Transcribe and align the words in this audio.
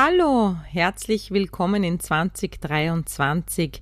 Hallo, 0.00 0.54
herzlich 0.66 1.32
willkommen 1.32 1.82
in 1.82 1.98
2023 1.98 3.80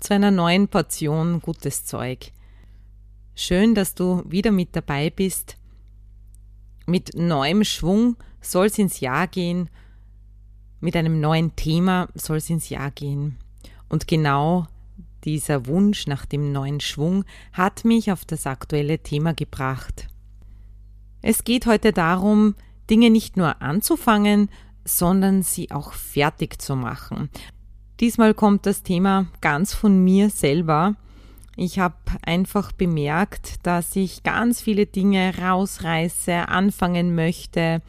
zu 0.00 0.14
einer 0.14 0.30
neuen 0.30 0.68
Portion 0.68 1.42
gutes 1.42 1.84
Zeug. 1.84 2.32
Schön, 3.34 3.74
dass 3.74 3.94
du 3.94 4.22
wieder 4.26 4.52
mit 4.52 4.74
dabei 4.74 5.10
bist. 5.10 5.58
Mit 6.86 7.14
neuem 7.14 7.62
Schwung 7.62 8.16
soll 8.40 8.68
es 8.68 8.78
ins 8.78 9.00
Jahr 9.00 9.26
gehen. 9.26 9.68
Mit 10.80 10.96
einem 10.96 11.20
neuen 11.20 11.54
Thema 11.56 12.08
soll 12.14 12.38
es 12.38 12.48
ins 12.48 12.70
Jahr 12.70 12.90
gehen. 12.90 13.36
Und 13.90 14.08
genau 14.08 14.66
dieser 15.24 15.66
Wunsch 15.66 16.06
nach 16.06 16.24
dem 16.24 16.52
neuen 16.52 16.80
Schwung 16.80 17.26
hat 17.52 17.84
mich 17.84 18.12
auf 18.12 18.24
das 18.24 18.46
aktuelle 18.46 18.98
Thema 19.00 19.34
gebracht. 19.34 20.08
Es 21.20 21.44
geht 21.44 21.66
heute 21.66 21.92
darum, 21.92 22.54
Dinge 22.88 23.10
nicht 23.10 23.36
nur 23.36 23.60
anzufangen, 23.60 24.48
sondern 24.84 25.42
sie 25.42 25.70
auch 25.70 25.92
fertig 25.92 26.60
zu 26.60 26.76
machen. 26.76 27.30
Diesmal 28.00 28.34
kommt 28.34 28.66
das 28.66 28.82
Thema 28.82 29.26
ganz 29.40 29.74
von 29.74 30.02
mir 30.02 30.30
selber. 30.30 30.96
Ich 31.56 31.78
habe 31.78 31.96
einfach 32.22 32.72
bemerkt, 32.72 33.66
dass 33.66 33.94
ich 33.94 34.22
ganz 34.22 34.60
viele 34.60 34.86
Dinge 34.86 35.34
rausreiße, 35.38 36.48
anfangen 36.48 37.14
möchte 37.14 37.82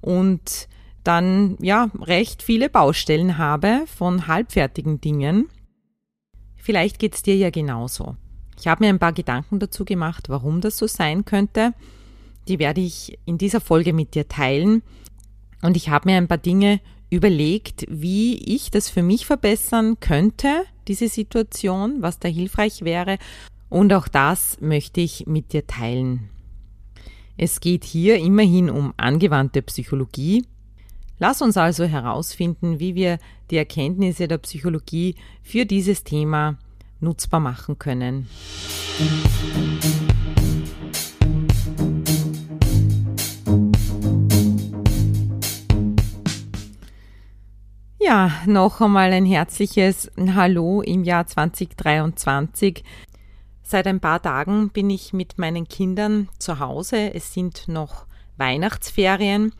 und 0.00 0.68
dann 1.04 1.56
ja 1.60 1.90
recht 2.00 2.42
viele 2.42 2.68
Baustellen 2.68 3.38
habe 3.38 3.84
von 3.86 4.26
halbfertigen 4.26 5.00
Dingen. 5.00 5.48
Vielleicht 6.56 6.98
geht 6.98 7.14
es 7.14 7.22
dir 7.22 7.36
ja 7.36 7.50
genauso. 7.50 8.16
Ich 8.58 8.68
habe 8.68 8.84
mir 8.84 8.90
ein 8.90 8.98
paar 8.98 9.12
Gedanken 9.12 9.58
dazu 9.58 9.84
gemacht, 9.84 10.28
warum 10.28 10.60
das 10.60 10.76
so 10.76 10.86
sein 10.86 11.24
könnte. 11.24 11.72
Die 12.48 12.58
werde 12.58 12.80
ich 12.80 13.18
in 13.24 13.38
dieser 13.38 13.60
Folge 13.60 13.92
mit 13.92 14.14
dir 14.14 14.28
teilen. 14.28 14.82
Und 15.62 15.76
ich 15.76 15.88
habe 15.88 16.08
mir 16.08 16.16
ein 16.16 16.28
paar 16.28 16.38
Dinge 16.38 16.80
überlegt, 17.10 17.84
wie 17.88 18.36
ich 18.36 18.70
das 18.70 18.88
für 18.88 19.02
mich 19.02 19.26
verbessern 19.26 19.98
könnte, 20.00 20.64
diese 20.88 21.08
Situation, 21.08 22.02
was 22.02 22.18
da 22.18 22.28
hilfreich 22.28 22.82
wäre. 22.82 23.18
Und 23.68 23.92
auch 23.92 24.08
das 24.08 24.60
möchte 24.60 25.00
ich 25.00 25.26
mit 25.26 25.52
dir 25.52 25.66
teilen. 25.66 26.30
Es 27.36 27.60
geht 27.60 27.84
hier 27.84 28.16
immerhin 28.18 28.70
um 28.70 28.92
angewandte 28.96 29.62
Psychologie. 29.62 30.44
Lass 31.18 31.42
uns 31.42 31.56
also 31.56 31.84
herausfinden, 31.84 32.80
wie 32.80 32.94
wir 32.94 33.18
die 33.50 33.56
Erkenntnisse 33.56 34.28
der 34.28 34.38
Psychologie 34.38 35.16
für 35.42 35.66
dieses 35.66 36.04
Thema 36.04 36.58
nutzbar 37.00 37.40
machen 37.40 37.78
können. 37.78 38.28
Ja, 48.10 48.32
noch 48.44 48.80
einmal 48.80 49.12
ein 49.12 49.24
herzliches 49.24 50.10
Hallo 50.34 50.82
im 50.82 51.04
Jahr 51.04 51.28
2023. 51.28 52.82
Seit 53.62 53.86
ein 53.86 54.00
paar 54.00 54.20
Tagen 54.20 54.70
bin 54.70 54.90
ich 54.90 55.12
mit 55.12 55.38
meinen 55.38 55.68
Kindern 55.68 56.28
zu 56.36 56.58
Hause. 56.58 57.14
Es 57.14 57.32
sind 57.32 57.68
noch 57.68 58.06
Weihnachtsferien. 58.36 59.54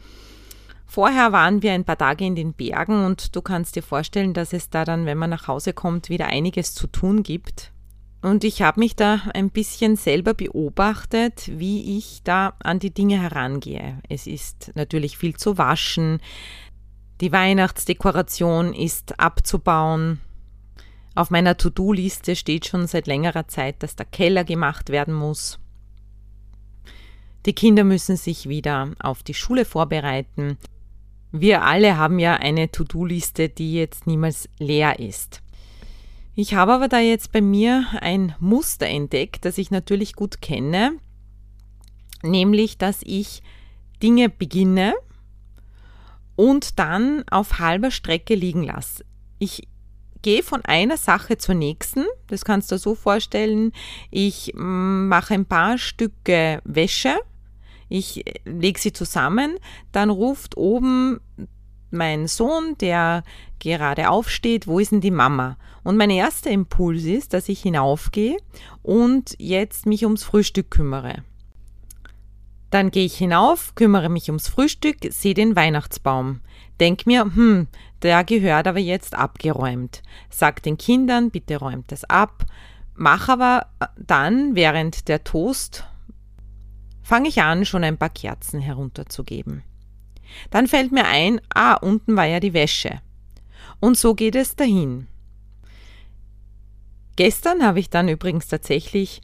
Vorher 0.85 1.31
waren 1.31 1.63
wir 1.63 1.75
ein 1.75 1.85
paar 1.85 1.99
Tage 1.99 2.25
in 2.25 2.35
den 2.35 2.53
Bergen 2.53 3.05
und 3.05 3.37
du 3.37 3.41
kannst 3.41 3.77
dir 3.77 3.85
vorstellen, 3.85 4.35
dass 4.35 4.53
es 4.53 4.69
da 4.69 4.85
dann, 4.85 5.07
wenn 5.07 5.17
man 5.17 5.31
nach 5.31 5.47
Hause 5.47 5.73
kommt, 5.73 6.09
wieder 6.09 6.27
einiges 6.27 6.75
zu 6.75 6.89
tun 6.89 7.23
gibt. 7.23 7.71
Und 8.21 8.43
ich 8.43 8.63
habe 8.63 8.81
mich 8.81 8.97
da 8.97 9.23
ein 9.33 9.51
bisschen 9.51 9.95
selber 9.95 10.35
beobachtet, 10.35 11.49
wie 11.57 11.97
ich 11.97 12.23
da 12.25 12.55
an 12.59 12.81
die 12.81 12.93
Dinge 12.93 13.23
herangehe. 13.23 14.01
Es 14.09 14.27
ist 14.27 14.73
natürlich 14.75 15.17
viel 15.17 15.37
zu 15.37 15.57
waschen, 15.57 16.21
die 17.21 17.33
Weihnachtsdekoration 17.33 18.73
ist 18.73 19.21
abzubauen. 19.21 20.21
Auf 21.15 21.31
meiner 21.31 21.57
To-Do-Liste 21.57 22.35
steht 22.35 22.67
schon 22.67 22.87
seit 22.87 23.07
längerer 23.07 23.47
Zeit, 23.49 23.83
dass 23.83 23.97
der 23.97 24.07
Keller 24.07 24.45
gemacht 24.45 24.89
werden 24.89 25.13
muss. 25.13 25.59
Die 27.47 27.53
Kinder 27.53 27.85
müssen 27.85 28.17
sich 28.17 28.49
wieder 28.49 28.93
auf 29.01 29.23
die 29.23 29.35
Schule 29.35 29.65
vorbereiten. 29.65 30.57
Wir 31.33 31.63
alle 31.63 31.97
haben 31.97 32.19
ja 32.19 32.37
eine 32.37 32.71
To-Do-Liste, 32.71 33.49
die 33.49 33.75
jetzt 33.75 34.07
niemals 34.07 34.49
leer 34.59 34.99
ist. 34.99 35.43
Ich 36.35 36.55
habe 36.55 36.73
aber 36.73 36.89
da 36.89 37.01
jetzt 37.01 37.33
bei 37.33 37.41
mir 37.41 37.87
ein 38.01 38.35
Muster 38.39 38.87
entdeckt, 38.87 39.45
das 39.45 39.59
ich 39.59 39.71
natürlich 39.71 40.15
gut 40.15 40.41
kenne, 40.41 40.93
nämlich 42.23 42.79
dass 42.79 43.01
ich 43.03 43.43
Dinge 44.03 44.31
beginne 44.31 44.95
und 46.41 46.79
dann 46.79 47.23
auf 47.31 47.59
halber 47.59 47.91
Strecke 47.91 48.35
liegen 48.35 48.63
lasse. 48.63 49.05
Ich 49.39 49.69
gehe 50.23 50.43
von 50.43 50.65
einer 50.65 50.97
Sache 50.97 51.37
zur 51.37 51.55
nächsten. 51.55 52.07
Das 52.29 52.47
kannst 52.47 52.73
du 52.73 52.79
so 52.79 52.95
vorstellen. 52.95 53.73
Ich 54.11 54.55
mm, 54.55 55.09
mache 55.09 55.35
ein 55.35 55.45
paar 55.45 55.77
Stücke 55.77 56.63
Wäsche. 56.65 57.15
Ich 57.91 58.27
äh, 58.27 58.41
lege 58.47 58.81
sie 58.81 58.95
zusammen. 58.95 59.59
Dann 59.93 60.09
ruft 60.09 60.57
oben 60.57 61.21
mein 61.91 62.27
Sohn, 62.27 62.75
der 62.81 63.23
gerade 63.59 64.09
aufsteht, 64.09 64.67
wo 64.67 64.79
ist 64.79 64.93
denn 64.93 65.03
die 65.03 65.11
Mama? 65.11 65.59
Und 65.83 65.99
mein 65.99 66.09
erster 66.09 66.49
Impuls 66.49 67.05
ist, 67.05 67.35
dass 67.35 67.51
ich 67.51 67.61
hinaufgehe 67.61 68.39
und 68.81 69.37
jetzt 69.39 69.85
mich 69.85 70.05
ums 70.05 70.25
Frühstück 70.25 70.71
kümmere. 70.71 71.23
Dann 72.71 72.91
gehe 72.91 73.05
ich 73.05 73.17
hinauf, 73.17 73.75
kümmere 73.75 74.09
mich 74.09 74.29
ums 74.29 74.49
Frühstück, 74.49 74.99
sehe 75.11 75.35
den 75.35 75.57
Weihnachtsbaum. 75.57 76.41
Denk 76.79 77.07
mir, 77.07 77.23
hm, 77.23 77.67
der 78.03 78.25
gehört 78.25 78.67
aber 78.67 78.79
jetzt 78.79 79.15
abgeräumt. 79.15 80.03
Sag 80.31 80.63
den 80.63 80.79
Kindern, 80.79 81.31
bitte 81.31 81.57
räumt 81.57 81.93
das 81.93 82.05
ab. 82.05 82.47
Mach 82.95 83.29
aber 83.29 83.67
äh, 83.81 83.87
dann, 83.97 84.55
während 84.55 85.09
der 85.09 85.25
Toast, 85.25 85.85
fange 87.03 87.29
ich 87.29 87.43
an, 87.43 87.65
schon 87.65 87.85
ein 87.85 87.99
paar 87.99 88.09
Kerzen 88.11 88.61
herunterzugeben. 88.61 89.63
Dann 90.51 90.69
fällt 90.69 90.93
mir 90.93 91.07
ein, 91.07 91.41
ah, 91.53 91.75
unten 91.75 92.17
war 92.17 92.27
ja 92.27 92.41
die 92.41 92.55
Wäsche. 92.55 93.01
Und 93.81 93.99
so 93.99 94.15
geht 94.15 94.37
es 94.37 94.55
dahin. 94.55 95.09
Gestern 97.17 97.65
habe 97.65 97.81
ich 97.81 97.91
dann 97.91 98.09
übrigens 98.09 98.47
tatsächlich 98.47 99.21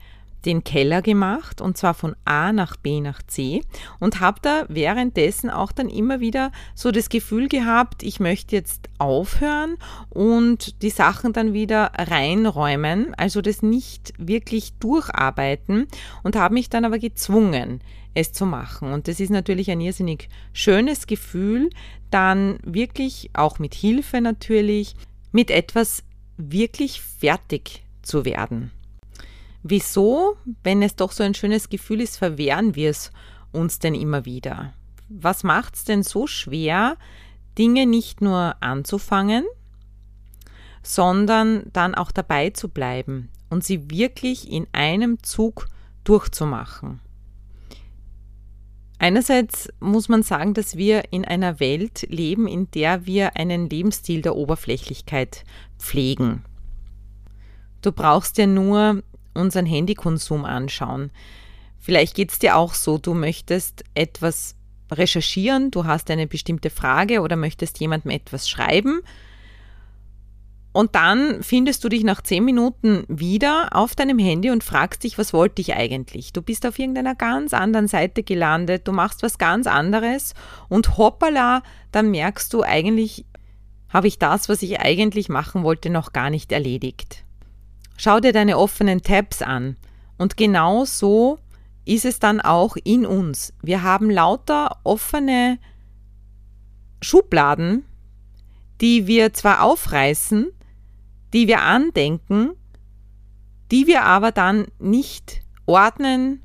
den 0.46 0.64
Keller 0.64 1.02
gemacht 1.02 1.60
und 1.60 1.76
zwar 1.76 1.92
von 1.92 2.14
A 2.24 2.52
nach 2.52 2.76
B 2.76 3.00
nach 3.00 3.22
C 3.22 3.62
und 3.98 4.20
habe 4.20 4.38
da 4.40 4.64
währenddessen 4.68 5.50
auch 5.50 5.72
dann 5.72 5.88
immer 5.88 6.20
wieder 6.20 6.52
so 6.74 6.92
das 6.92 7.08
Gefühl 7.08 7.48
gehabt, 7.48 8.02
ich 8.02 8.20
möchte 8.20 8.56
jetzt 8.56 8.88
aufhören 8.98 9.76
und 10.08 10.80
die 10.82 10.90
Sachen 10.90 11.32
dann 11.32 11.52
wieder 11.52 11.92
reinräumen, 11.96 13.14
also 13.16 13.42
das 13.42 13.62
nicht 13.62 14.12
wirklich 14.18 14.74
durcharbeiten 14.78 15.88
und 16.22 16.36
habe 16.36 16.54
mich 16.54 16.70
dann 16.70 16.84
aber 16.84 16.98
gezwungen, 16.98 17.80
es 18.14 18.32
zu 18.32 18.46
machen. 18.46 18.92
Und 18.92 19.08
das 19.08 19.20
ist 19.20 19.30
natürlich 19.30 19.71
ein 19.71 19.80
irrsinnig 19.80 20.28
schönes 20.53 21.06
Gefühl, 21.06 21.71
dann 22.10 22.59
wirklich 22.62 23.30
auch 23.34 23.59
mit 23.59 23.74
Hilfe 23.74 24.21
natürlich 24.21 24.94
mit 25.32 25.50
etwas 25.50 26.03
wirklich 26.38 27.03
fertig 27.03 27.82
zu 28.03 28.24
werden. 28.24 28.71
Wieso, 29.68 30.36
wenn 30.63 30.80
es 30.80 30.95
doch 30.95 31.10
so 31.10 31.24
ein 31.24 31.34
schönes 31.34 31.68
Gefühl 31.68 32.01
ist, 32.01 32.18
verwehren 32.18 32.77
wir 32.77 32.89
es 32.89 33.10
uns 33.51 33.80
denn 33.80 33.97
immer 33.97 34.24
wieder? 34.24 34.72
Was 35.09 35.42
macht 35.42 35.74
es 35.74 35.83
denn 35.83 36.04
so 36.04 36.28
schwer, 36.28 36.97
Dinge 37.59 37.84
nicht 37.84 38.21
nur 38.21 38.54
anzufangen, 38.60 39.45
sondern 40.84 41.65
dann 41.72 41.97
auch 41.97 42.13
dabei 42.13 42.51
zu 42.51 42.68
bleiben 42.68 43.28
und 43.51 43.65
sie 43.65 43.91
wirklich 43.91 44.48
in 44.48 44.68
einem 44.71 45.21
Zug 45.24 45.66
durchzumachen? 46.04 47.01
Einerseits 49.01 49.69
muss 49.80 50.09
man 50.09 50.22
sagen, 50.22 50.54
dass 50.54 50.77
wir 50.77 51.12
in 51.12 51.24
einer 51.24 51.59
Welt 51.59 52.07
leben, 52.09 52.47
in 52.47 52.71
der 52.71 53.04
wir 53.04 53.36
einen 53.36 53.69
Lebensstil 53.69 54.22
der 54.22 54.36
Oberflächlichkeit 54.36 55.42
pflegen. 55.77 56.45
Du 57.83 57.91
brauchst 57.91 58.39
ja 58.39 58.47
nur 58.47 59.03
unseren 59.36 59.66
Handykonsum 59.66 60.44
anschauen. 60.44 61.10
Vielleicht 61.78 62.15
geht 62.15 62.33
es 62.33 62.38
dir 62.38 62.56
auch 62.56 62.74
so, 62.74 62.98
du 62.98 63.15
möchtest 63.15 63.84
etwas 63.94 64.56
recherchieren, 64.91 65.71
du 65.71 65.84
hast 65.84 66.10
eine 66.10 66.27
bestimmte 66.27 66.71
Frage 66.71 67.21
oder 67.21 67.36
möchtest 67.36 67.80
jemandem 67.80 68.10
etwas 68.10 68.48
schreiben. 68.48 69.00
Und 70.72 70.94
dann 70.94 71.42
findest 71.42 71.83
du 71.84 71.88
dich 71.88 72.04
nach 72.04 72.21
zehn 72.21 72.44
Minuten 72.44 73.04
wieder 73.09 73.71
auf 73.72 73.94
deinem 73.94 74.18
Handy 74.18 74.50
und 74.50 74.62
fragst 74.62 75.04
dich, 75.04 75.16
was 75.16 75.33
wollte 75.33 75.62
ich 75.62 75.74
eigentlich? 75.74 76.34
Du 76.34 76.42
bist 76.42 76.66
auf 76.66 76.78
irgendeiner 76.78 77.15
ganz 77.15 77.54
anderen 77.54 77.88
Seite 77.88 78.22
gelandet, 78.22 78.86
du 78.86 78.92
machst 78.92 79.22
was 79.22 79.38
ganz 79.38 79.66
anderes 79.66 80.34
und 80.68 80.98
hoppala, 80.98 81.62
dann 81.92 82.10
merkst 82.10 82.53
du 82.53 82.62
eigentlich, 82.62 83.24
habe 83.88 84.06
ich 84.06 84.18
das, 84.18 84.50
was 84.50 84.62
ich 84.62 84.78
eigentlich 84.80 85.30
machen 85.30 85.62
wollte, 85.62 85.88
noch 85.88 86.12
gar 86.12 86.28
nicht 86.28 86.53
erledigt. 86.53 87.25
Schau 87.97 88.21
dir 88.21 88.33
deine 88.33 88.59
offenen 88.59 89.03
Tabs 89.03 89.43
an. 89.43 89.77
Und 90.19 90.37
genau 90.37 90.84
so 90.84 91.39
ist 91.84 92.04
es 92.04 92.19
dann 92.19 92.41
auch 92.41 92.77
in 92.83 93.07
uns. 93.07 93.53
Wir 93.63 93.83
haben 93.83 94.10
lauter 94.10 94.78
offene 94.84 95.59
Schubladen, 97.01 97.84
die 98.81 99.07
wir 99.07 99.33
zwar 99.33 99.63
aufreißen, 99.63 100.48
die 101.33 101.47
wir 101.47 101.63
andenken, 101.63 102.51
die 103.71 103.87
wir 103.87 104.04
aber 104.04 104.33
dann 104.33 104.66
nicht 104.78 105.43
ordnen 105.66 106.43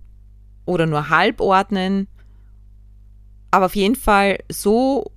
oder 0.65 0.85
nur 0.85 1.09
halb 1.09 1.41
ordnen, 1.41 2.07
aber 3.51 3.65
auf 3.65 3.75
jeden 3.75 3.95
Fall 3.95 4.39
so 4.49 5.11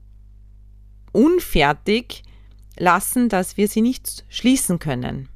unfertig 1.12 2.22
lassen, 2.76 3.28
dass 3.28 3.56
wir 3.56 3.68
sie 3.68 3.82
nicht 3.82 4.24
schließen 4.28 4.78
können. 4.78 5.28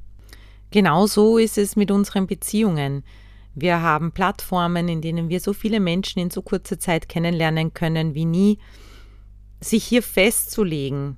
Genauso 0.71 1.37
ist 1.37 1.57
es 1.57 1.75
mit 1.75 1.91
unseren 1.91 2.27
Beziehungen. 2.27 3.03
Wir 3.55 3.81
haben 3.81 4.11
Plattformen, 4.11 4.87
in 4.87 5.01
denen 5.01 5.29
wir 5.29 5.39
so 5.39 5.53
viele 5.53 5.79
Menschen 5.79 6.19
in 6.19 6.29
so 6.29 6.41
kurzer 6.41 6.79
Zeit 6.79 7.09
kennenlernen 7.09 7.73
können 7.73 8.13
wie 8.13 8.25
nie. 8.25 8.59
Sich 9.61 9.83
hier 9.83 10.03
festzulegen 10.03 11.17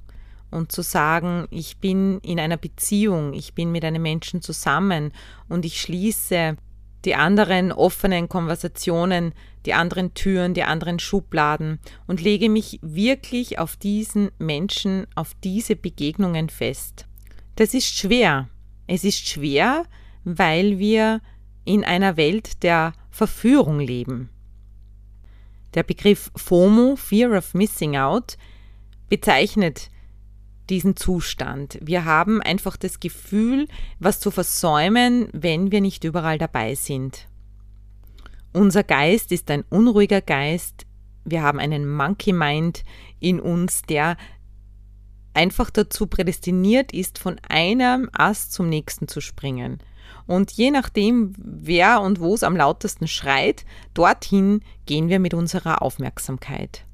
und 0.50 0.72
zu 0.72 0.82
sagen, 0.82 1.48
ich 1.52 1.78
bin 1.78 2.20
in 2.20 2.40
einer 2.40 2.58
Beziehung, 2.58 3.34
ich 3.34 3.54
bin 3.54 3.72
mit 3.72 3.86
einem 3.86 4.02
Menschen 4.02 4.42
zusammen 4.42 5.12
und 5.50 5.66
ich 5.66 5.82
schließe 5.82 6.58
die 7.06 7.16
anderen 7.16 7.72
offenen 7.72 8.30
Konversationen, 8.30 9.34
die 9.66 9.74
anderen 9.74 10.14
Türen, 10.14 10.54
die 10.54 10.64
anderen 10.64 11.00
Schubladen 11.00 11.80
und 12.08 12.22
lege 12.22 12.50
mich 12.50 12.80
wirklich 12.82 13.60
auf 13.60 13.76
diesen 13.76 14.32
Menschen, 14.38 15.08
auf 15.16 15.34
diese 15.44 15.76
Begegnungen 15.76 16.50
fest. 16.50 17.06
Das 17.56 17.74
ist 17.74 17.98
schwer. 17.98 18.50
Es 18.88 19.04
ist 19.04 19.28
schwer, 19.28 19.86
weil 20.24 20.80
wir 20.80 21.22
in 21.66 21.84
einer 21.84 22.18
Welt 22.18 22.64
der 22.64 22.94
Verführung 23.10 23.80
leben. 23.80 24.30
Der 25.74 25.84
Begriff 25.84 26.32
FOMO, 26.36 26.96
Fear 26.96 27.38
of 27.38 27.54
Missing 27.54 27.96
Out, 27.96 28.38
bezeichnet 29.10 29.90
diesen 30.70 30.96
Zustand. 30.96 31.78
Wir 31.82 32.06
haben 32.06 32.42
einfach 32.42 32.78
das 32.78 33.00
Gefühl, 33.00 33.68
was 34.00 34.20
zu 34.20 34.32
versäumen, 34.32 35.28
wenn 35.34 35.72
wir 35.72 35.82
nicht 35.82 36.04
überall 36.04 36.38
dabei 36.38 36.76
sind. 36.76 37.28
Unser 38.54 38.84
Geist 38.84 39.32
ist 39.32 39.50
ein 39.52 39.64
unruhiger 39.70 40.22
Geist. 40.22 40.86
Wir 41.24 41.42
haben 41.42 41.60
einen 41.60 41.90
Monkey 41.90 42.34
Mind 42.34 42.84
in 43.20 43.40
uns, 43.40 43.84
der 43.84 44.18
einfach 45.34 45.70
dazu 45.70 46.08
prädestiniert 46.08 46.94
ist, 46.94 47.18
von 47.18 47.40
einem 47.48 48.10
Ast 48.14 48.54
zum 48.54 48.70
nächsten 48.70 49.08
zu 49.08 49.22
springen. 49.22 49.80
Und 50.28 50.52
je 50.52 50.72
nachdem, 50.72 51.34
wer 51.38 52.02
und 52.02 52.20
wo 52.20 52.34
es 52.34 52.44
am 52.44 52.56
lautesten 52.56 53.08
schreit, 53.08 53.66
dorthin 53.94 54.62
gehen 54.86 55.10
wir 55.10 55.20
mit 55.20 55.34
unserer 55.34 55.82
Aufmerksamkeit. 55.82 56.86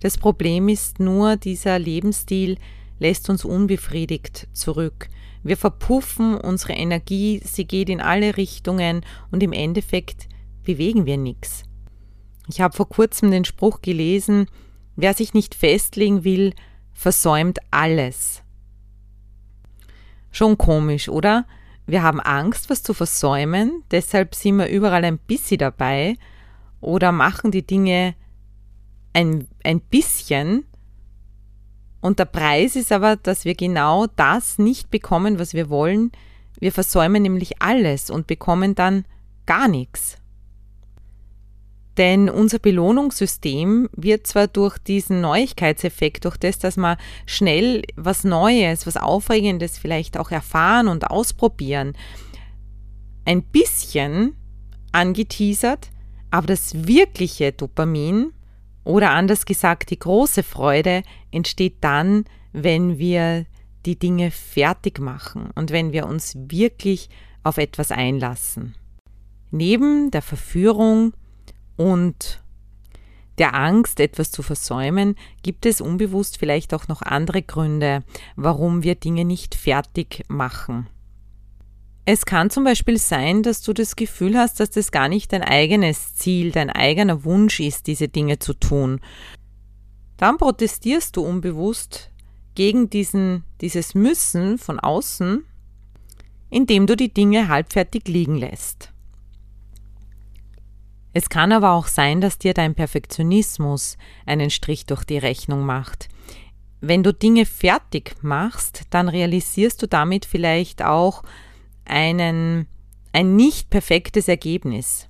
Das 0.00 0.16
Problem 0.16 0.68
ist 0.68 0.98
nur, 0.98 1.36
dieser 1.36 1.78
Lebensstil 1.78 2.56
lässt 2.98 3.28
uns 3.28 3.44
unbefriedigt 3.44 4.48
zurück. 4.52 5.08
Wir 5.42 5.56
verpuffen 5.56 6.36
unsere 6.36 6.74
Energie, 6.74 7.40
sie 7.44 7.64
geht 7.64 7.88
in 7.88 8.00
alle 8.00 8.36
Richtungen 8.36 9.04
und 9.30 9.42
im 9.42 9.52
Endeffekt 9.52 10.28
bewegen 10.62 11.06
wir 11.06 11.16
nichts. 11.16 11.64
Ich 12.48 12.60
habe 12.60 12.76
vor 12.76 12.88
kurzem 12.88 13.30
den 13.30 13.44
Spruch 13.44 13.80
gelesen, 13.80 14.46
wer 14.96 15.14
sich 15.14 15.34
nicht 15.34 15.54
festlegen 15.54 16.24
will, 16.24 16.52
versäumt 17.00 17.60
alles. 17.70 18.42
Schon 20.30 20.58
komisch, 20.58 21.08
oder? 21.08 21.46
Wir 21.86 22.02
haben 22.02 22.20
Angst, 22.20 22.68
was 22.68 22.82
zu 22.82 22.92
versäumen, 22.92 23.82
deshalb 23.90 24.34
sind 24.34 24.58
wir 24.58 24.68
überall 24.68 25.02
ein 25.06 25.16
bisschen 25.16 25.58
dabei 25.58 26.16
oder 26.82 27.10
machen 27.10 27.52
die 27.52 27.66
Dinge 27.66 28.14
ein, 29.14 29.48
ein 29.64 29.80
bisschen. 29.80 30.66
Und 32.02 32.18
der 32.18 32.26
Preis 32.26 32.76
ist 32.76 32.92
aber, 32.92 33.16
dass 33.16 33.46
wir 33.46 33.54
genau 33.54 34.06
das 34.16 34.58
nicht 34.58 34.90
bekommen, 34.90 35.38
was 35.38 35.54
wir 35.54 35.70
wollen. 35.70 36.12
Wir 36.58 36.70
versäumen 36.70 37.22
nämlich 37.22 37.62
alles 37.62 38.10
und 38.10 38.26
bekommen 38.26 38.74
dann 38.74 39.06
gar 39.46 39.68
nichts. 39.68 40.18
Denn 41.96 42.30
unser 42.30 42.58
Belohnungssystem 42.58 43.88
wird 43.94 44.26
zwar 44.26 44.46
durch 44.46 44.78
diesen 44.78 45.20
Neuigkeitseffekt, 45.20 46.24
durch 46.24 46.36
das, 46.36 46.58
dass 46.58 46.76
wir 46.76 46.96
schnell 47.26 47.82
was 47.96 48.24
Neues, 48.24 48.86
was 48.86 48.96
Aufregendes 48.96 49.78
vielleicht 49.78 50.16
auch 50.16 50.30
erfahren 50.30 50.88
und 50.88 51.10
ausprobieren, 51.10 51.94
ein 53.24 53.42
bisschen 53.42 54.36
angeteasert, 54.92 55.90
aber 56.30 56.46
das 56.46 56.86
wirkliche 56.86 57.52
Dopamin 57.52 58.32
oder 58.84 59.10
anders 59.10 59.44
gesagt 59.44 59.90
die 59.90 59.98
große 59.98 60.42
Freude 60.42 61.02
entsteht 61.30 61.76
dann, 61.80 62.24
wenn 62.52 62.98
wir 62.98 63.46
die 63.86 63.98
Dinge 63.98 64.30
fertig 64.30 64.98
machen 64.98 65.50
und 65.54 65.70
wenn 65.70 65.92
wir 65.92 66.06
uns 66.06 66.36
wirklich 66.36 67.08
auf 67.42 67.58
etwas 67.58 67.92
einlassen. 67.92 68.74
Neben 69.50 70.10
der 70.10 70.22
Verführung 70.22 71.12
und 71.80 72.42
der 73.38 73.54
Angst, 73.54 74.00
etwas 74.00 74.30
zu 74.30 74.42
versäumen, 74.42 75.14
gibt 75.42 75.64
es 75.64 75.80
unbewusst 75.80 76.36
vielleicht 76.36 76.74
auch 76.74 76.88
noch 76.88 77.00
andere 77.00 77.40
Gründe, 77.40 78.04
warum 78.36 78.82
wir 78.82 78.96
Dinge 78.96 79.24
nicht 79.24 79.54
fertig 79.54 80.22
machen. 80.28 80.88
Es 82.04 82.26
kann 82.26 82.50
zum 82.50 82.64
Beispiel 82.64 82.98
sein, 82.98 83.42
dass 83.42 83.62
du 83.62 83.72
das 83.72 83.96
Gefühl 83.96 84.36
hast, 84.36 84.60
dass 84.60 84.68
das 84.68 84.90
gar 84.90 85.08
nicht 85.08 85.32
dein 85.32 85.42
eigenes 85.42 86.16
Ziel, 86.16 86.52
dein 86.52 86.68
eigener 86.68 87.24
Wunsch 87.24 87.60
ist, 87.60 87.86
diese 87.86 88.08
Dinge 88.08 88.38
zu 88.38 88.52
tun. 88.52 89.00
Dann 90.18 90.36
protestierst 90.36 91.16
du 91.16 91.22
unbewusst 91.22 92.10
gegen 92.54 92.90
diesen, 92.90 93.44
dieses 93.62 93.94
Müssen 93.94 94.58
von 94.58 94.78
außen, 94.78 95.46
indem 96.50 96.86
du 96.86 96.94
die 96.94 97.14
Dinge 97.14 97.48
halbfertig 97.48 98.06
liegen 98.06 98.36
lässt. 98.36 98.92
Es 101.12 101.28
kann 101.28 101.52
aber 101.52 101.72
auch 101.72 101.86
sein, 101.86 102.20
dass 102.20 102.38
dir 102.38 102.54
dein 102.54 102.74
Perfektionismus 102.74 103.96
einen 104.26 104.50
Strich 104.50 104.86
durch 104.86 105.04
die 105.04 105.18
Rechnung 105.18 105.64
macht. 105.64 106.08
Wenn 106.80 107.02
du 107.02 107.12
Dinge 107.12 107.46
fertig 107.46 108.16
machst, 108.22 108.82
dann 108.90 109.08
realisierst 109.08 109.82
du 109.82 109.86
damit 109.86 110.24
vielleicht 110.24 110.82
auch 110.82 111.22
einen, 111.84 112.66
ein 113.12 113.36
nicht 113.36 113.70
perfektes 113.70 114.28
Ergebnis. 114.28 115.08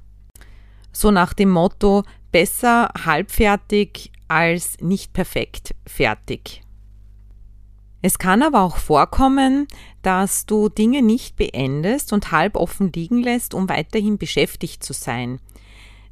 So 0.93 1.11
nach 1.11 1.35
dem 1.35 1.51
Motto, 1.51 2.03
besser 2.33 2.91
halbfertig 3.05 4.11
als 4.27 4.79
nicht 4.81 5.13
perfekt 5.13 5.75
fertig. 5.87 6.63
Es 8.03 8.19
kann 8.19 8.43
aber 8.43 8.63
auch 8.63 8.79
vorkommen, 8.79 9.69
dass 10.03 10.47
du 10.47 10.71
Dinge 10.71 11.03
nicht 11.03 11.37
beendest 11.37 12.13
und 12.13 12.33
halb 12.33 12.57
offen 12.57 12.91
liegen 12.93 13.23
lässt, 13.23 13.53
um 13.53 13.69
weiterhin 13.69 14.17
beschäftigt 14.17 14.83
zu 14.83 14.95
sein. 14.95 15.39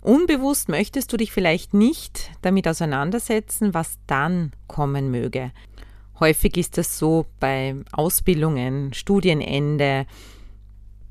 Unbewusst 0.08 0.70
möchtest 0.70 1.12
du 1.12 1.18
dich 1.18 1.32
vielleicht 1.32 1.74
nicht 1.74 2.30
damit 2.40 2.66
auseinandersetzen, 2.66 3.74
was 3.74 3.98
dann 4.06 4.52
kommen 4.66 5.10
möge. 5.10 5.52
Häufig 6.18 6.56
ist 6.56 6.78
das 6.78 6.98
so 6.98 7.26
bei 7.40 7.76
Ausbildungen, 7.92 8.94
Studienende. 8.94 10.06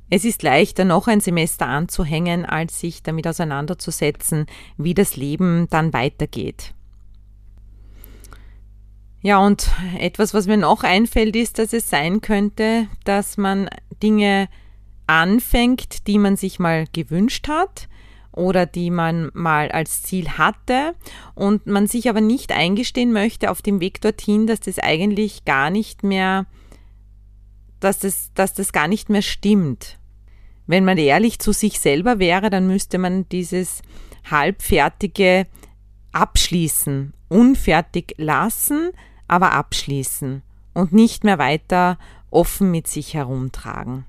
Es 0.10 0.26
ist 0.26 0.42
leichter, 0.42 0.84
noch 0.84 1.08
ein 1.08 1.20
Semester 1.20 1.68
anzuhängen, 1.68 2.44
als 2.44 2.80
sich 2.80 3.04
damit 3.04 3.28
auseinanderzusetzen, 3.28 4.48
wie 4.78 4.96
das 4.96 5.16
Leben 5.16 5.68
dann 5.70 5.94
weitergeht. 5.94 6.74
Ja, 9.22 9.38
und 9.38 9.70
etwas, 10.00 10.34
was 10.34 10.48
mir 10.48 10.58
noch 10.58 10.82
einfällt, 10.82 11.36
ist, 11.36 11.60
dass 11.60 11.72
es 11.72 11.88
sein 11.88 12.20
könnte, 12.22 12.88
dass 13.04 13.38
man 13.38 13.70
Dinge 14.02 14.50
anfängt, 15.06 16.08
die 16.08 16.18
man 16.18 16.36
sich 16.36 16.58
mal 16.58 16.86
gewünscht 16.92 17.48
hat, 17.48 17.88
oder 18.38 18.66
die 18.66 18.92
man 18.92 19.32
mal 19.34 19.72
als 19.72 20.04
Ziel 20.04 20.30
hatte 20.30 20.96
und 21.34 21.66
man 21.66 21.88
sich 21.88 22.08
aber 22.08 22.22
nicht 22.22 22.52
eingestehen 22.52 23.12
möchte 23.12 23.50
auf 23.50 23.62
dem 23.62 23.82
Weg 23.82 24.00
dorthin, 24.02 24.46
dass 24.48 24.60
das 24.60 24.80
eigentlich 24.80 25.44
gar 25.44 25.70
nicht 25.70 26.04
mehr, 26.04 26.46
dass 27.80 28.00
das, 28.00 28.32
dass 28.36 28.54
das 28.54 28.72
gar 28.72 28.88
nicht 28.88 29.10
mehr 29.10 29.24
stimmt. 29.24 29.98
Wenn 30.68 30.86
man 30.86 30.98
ehrlich 30.98 31.40
zu 31.40 31.52
sich 31.52 31.80
selber 31.80 32.20
wäre, 32.20 32.50
dann 32.50 32.68
müsste 32.68 33.00
man 33.00 33.28
dieses 33.30 33.82
halbfertige 34.30 35.48
abschließen, 36.12 37.14
unfertig 37.30 38.14
lassen, 38.18 38.92
aber 39.28 39.54
abschließen 39.54 40.44
und 40.74 40.94
nicht 40.94 41.24
mehr 41.24 41.40
weiter 41.40 41.98
offen 42.30 42.70
mit 42.70 42.88
sich 42.88 43.14
herumtragen. 43.14 44.06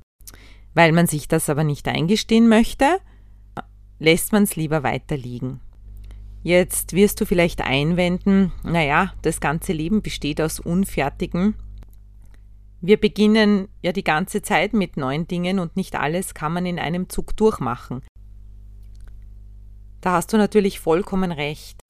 Weil 0.74 0.92
man 0.92 1.06
sich 1.06 1.28
das 1.28 1.48
aber 1.48 1.64
nicht 1.64 1.88
eingestehen 1.88 2.48
möchte, 2.48 3.00
lässt 3.98 4.32
man 4.32 4.44
es 4.44 4.56
lieber 4.56 4.82
weiter 4.82 5.16
liegen. 5.16 5.60
Jetzt 6.42 6.92
wirst 6.92 7.20
du 7.20 7.26
vielleicht 7.26 7.62
einwenden, 7.62 8.52
naja, 8.62 9.12
das 9.22 9.40
ganze 9.40 9.72
Leben 9.72 10.02
besteht 10.02 10.40
aus 10.40 10.60
Unfertigen. 10.60 11.54
Wir 12.80 12.96
beginnen 12.96 13.68
ja 13.82 13.90
die 13.92 14.04
ganze 14.04 14.40
Zeit 14.40 14.72
mit 14.72 14.96
neuen 14.96 15.26
Dingen 15.26 15.58
und 15.58 15.76
nicht 15.76 15.96
alles 15.96 16.34
kann 16.34 16.52
man 16.52 16.64
in 16.64 16.78
einem 16.78 17.08
Zug 17.08 17.36
durchmachen. 17.36 18.02
Da 20.00 20.12
hast 20.12 20.32
du 20.32 20.36
natürlich 20.36 20.78
vollkommen 20.78 21.32
recht. 21.32 21.80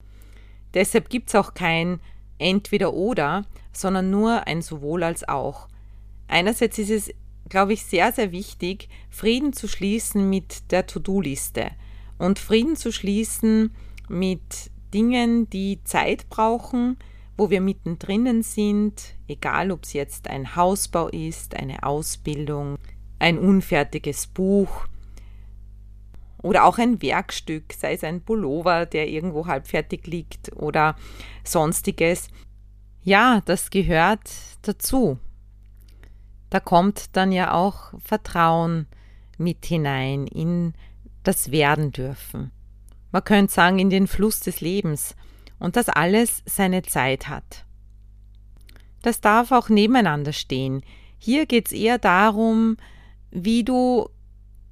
Deshalb 0.73 1.09
gibt 1.09 1.29
es 1.29 1.35
auch 1.35 1.53
kein 1.53 1.99
entweder 2.39 2.93
oder, 2.93 3.45
sondern 3.71 4.09
nur 4.09 4.47
ein 4.47 4.63
sowohl 4.63 5.03
als 5.03 5.27
auch. 5.27 5.67
Einerseits 6.27 6.79
ist 6.79 6.89
es, 6.89 7.13
glaube 7.49 7.73
ich, 7.73 7.85
sehr, 7.85 8.11
sehr 8.11 8.31
wichtig, 8.31 8.89
Frieden 9.11 9.53
zu 9.53 9.67
schließen 9.67 10.27
mit 10.27 10.71
der 10.71 10.87
To-Do-Liste 10.87 11.69
und 12.19 12.37
Frieden 12.37 12.75
zu 12.75 12.91
schließen 12.91 13.73
mit 14.07 14.69
Dingen, 14.93 15.49
die 15.49 15.83
Zeit 15.83 16.29
brauchen, 16.29 16.97
wo 17.37 17.49
wir 17.49 17.61
mittendrin 17.61 18.43
sind, 18.43 19.15
egal 19.27 19.71
ob 19.71 19.85
es 19.85 19.93
jetzt 19.93 20.27
ein 20.27 20.55
Hausbau 20.55 21.07
ist, 21.07 21.55
eine 21.55 21.83
Ausbildung, 21.83 22.77
ein 23.17 23.39
unfertiges 23.39 24.27
Buch 24.27 24.85
oder 26.41 26.65
auch 26.65 26.77
ein 26.77 27.01
Werkstück, 27.01 27.73
sei 27.73 27.93
es 27.93 28.03
ein 28.03 28.21
Pullover, 28.21 28.85
der 28.85 29.07
irgendwo 29.07 29.47
halbfertig 29.47 30.05
liegt 30.05 30.51
oder 30.55 30.95
sonstiges. 31.43 32.27
Ja, 33.03 33.41
das 33.45 33.69
gehört 33.69 34.29
dazu. 34.63 35.17
Da 36.49 36.59
kommt 36.59 37.15
dann 37.15 37.31
ja 37.31 37.53
auch 37.53 37.93
Vertrauen 37.99 38.87
mit 39.37 39.65
hinein 39.65 40.27
in 40.27 40.73
das 41.23 41.51
Werden 41.51 41.91
dürfen 41.91 42.51
man 43.11 43.23
könnte 43.23 43.53
sagen, 43.53 43.79
in 43.79 43.89
den 43.89 44.07
Fluss 44.07 44.39
des 44.39 44.61
Lebens 44.61 45.15
und 45.57 45.75
dass 45.75 45.89
alles 45.89 46.43
seine 46.45 46.83
Zeit 46.83 47.27
hat. 47.27 47.65
Das 49.01 49.21
darf 49.21 49.51
auch 49.51 49.69
nebeneinander 49.69 50.33
stehen. 50.33 50.83
Hier 51.17 51.45
geht 51.45 51.67
es 51.67 51.71
eher 51.71 51.97
darum, 51.97 52.77
wie 53.31 53.63
du 53.63 54.09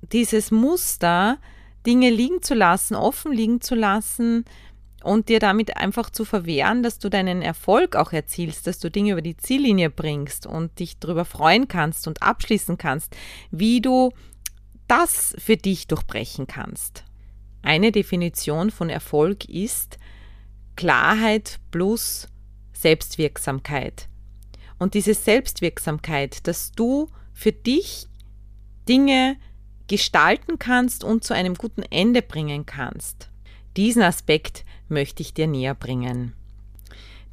dieses 0.01 0.51
Muster, 0.51 1.39
Dinge 1.85 2.09
liegen 2.09 2.41
zu 2.41 2.53
lassen, 2.53 2.95
offen 2.95 3.31
liegen 3.31 3.61
zu 3.61 3.73
lassen 3.73 4.43
und 5.03 5.29
dir 5.29 5.39
damit 5.39 5.77
einfach 5.77 6.09
zu 6.09 6.25
verwehren, 6.25 6.83
dass 6.83 6.99
du 6.99 7.09
deinen 7.09 7.41
Erfolg 7.41 7.95
auch 7.95 8.11
erzielst, 8.11 8.67
dass 8.67 8.79
du 8.79 8.91
Dinge 8.91 9.13
über 9.13 9.21
die 9.21 9.37
Ziellinie 9.37 9.89
bringst 9.89 10.45
und 10.45 10.79
dich 10.79 10.99
darüber 10.99 11.23
freuen 11.23 11.67
kannst 11.67 12.07
und 12.07 12.21
abschließen 12.21 12.77
kannst, 12.77 13.15
wie 13.51 13.79
du 13.79 14.11
das 14.87 15.35
für 15.37 15.57
dich 15.57 15.87
durchbrechen 15.87 16.47
kannst. 16.47 17.03
Eine 17.61 17.91
Definition 17.91 18.71
von 18.71 18.89
Erfolg 18.89 19.45
ist 19.45 19.97
Klarheit 20.75 21.59
plus 21.71 22.27
Selbstwirksamkeit. 22.73 24.07
Und 24.79 24.93
diese 24.93 25.13
Selbstwirksamkeit, 25.13 26.47
dass 26.47 26.71
du 26.71 27.09
für 27.33 27.51
dich 27.51 28.07
Dinge 28.87 29.37
gestalten 29.87 30.59
kannst 30.59 31.03
und 31.03 31.23
zu 31.23 31.33
einem 31.33 31.55
guten 31.55 31.83
Ende 31.83 32.21
bringen 32.21 32.65
kannst. 32.65 33.29
Diesen 33.75 34.01
Aspekt 34.01 34.65
möchte 34.87 35.21
ich 35.21 35.33
dir 35.33 35.47
näher 35.47 35.75
bringen. 35.75 36.33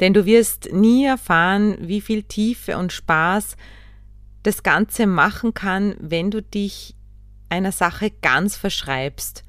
Denn 0.00 0.14
du 0.14 0.26
wirst 0.26 0.72
nie 0.72 1.04
erfahren, 1.04 1.76
wie 1.80 2.00
viel 2.00 2.22
Tiefe 2.22 2.76
und 2.76 2.92
Spaß 2.92 3.56
das 4.42 4.62
Ganze 4.62 5.06
machen 5.06 5.54
kann, 5.54 5.96
wenn 6.00 6.30
du 6.30 6.42
dich 6.42 6.94
einer 7.48 7.72
Sache 7.72 8.10
ganz 8.22 8.56
verschreibst 8.56 9.44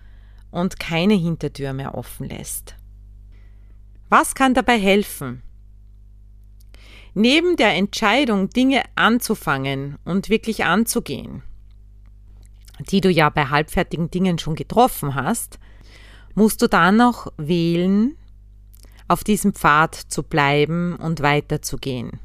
und 0.51 0.79
keine 0.79 1.13
Hintertür 1.13 1.73
mehr 1.73 1.95
offen 1.95 2.27
lässt. 2.29 2.75
Was 4.09 4.35
kann 4.35 4.53
dabei 4.53 4.79
helfen? 4.79 5.41
Neben 7.13 7.55
der 7.55 7.73
Entscheidung, 7.75 8.49
Dinge 8.49 8.83
anzufangen 8.95 9.97
und 10.03 10.29
wirklich 10.29 10.65
anzugehen, 10.65 11.43
die 12.79 13.01
du 13.01 13.09
ja 13.09 13.29
bei 13.29 13.47
halbfertigen 13.47 14.11
Dingen 14.11 14.37
schon 14.37 14.55
getroffen 14.55 15.15
hast, 15.15 15.59
musst 16.33 16.61
du 16.61 16.67
dann 16.67 16.97
noch 16.97 17.31
wählen, 17.37 18.17
auf 19.07 19.23
diesem 19.23 19.53
Pfad 19.53 19.95
zu 19.95 20.23
bleiben 20.23 20.95
und 20.95 21.21
weiterzugehen. 21.21 22.19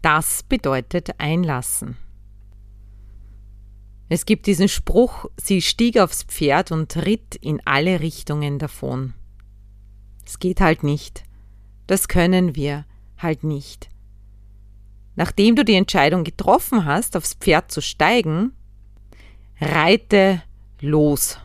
Das 0.00 0.42
bedeutet 0.42 1.18
einlassen. 1.18 1.96
Es 4.12 4.26
gibt 4.26 4.46
diesen 4.46 4.68
Spruch, 4.68 5.24
sie 5.38 5.62
stieg 5.62 5.96
aufs 5.96 6.24
Pferd 6.24 6.70
und 6.70 6.94
ritt 6.98 7.34
in 7.34 7.62
alle 7.64 8.00
Richtungen 8.00 8.58
davon. 8.58 9.14
Es 10.26 10.38
geht 10.38 10.60
halt 10.60 10.82
nicht. 10.82 11.22
Das 11.86 12.08
können 12.08 12.54
wir 12.54 12.84
halt 13.16 13.42
nicht. 13.42 13.88
Nachdem 15.16 15.56
du 15.56 15.64
die 15.64 15.76
Entscheidung 15.76 16.24
getroffen 16.24 16.84
hast, 16.84 17.16
aufs 17.16 17.32
Pferd 17.32 17.72
zu 17.72 17.80
steigen, 17.80 18.52
reite 19.58 20.42
los. 20.82 21.38